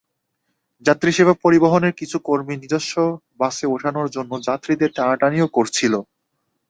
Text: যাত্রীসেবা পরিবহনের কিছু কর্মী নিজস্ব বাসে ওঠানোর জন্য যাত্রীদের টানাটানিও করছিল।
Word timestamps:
যাত্রীসেবা 0.85 1.33
পরিবহনের 1.43 1.93
কিছু 1.93 2.17
কর্মী 2.19 2.55
নিজস্ব 2.57 2.93
বাসে 3.39 3.65
ওঠানোর 3.67 4.07
জন্য 4.09 4.31
যাত্রীদের 4.47 4.89
টানাটানিও 4.91 5.47
করছিল। 5.49 5.93